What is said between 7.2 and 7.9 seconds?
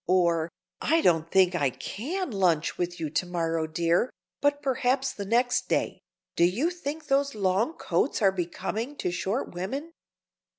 long